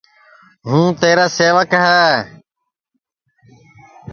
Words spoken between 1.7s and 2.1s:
ہے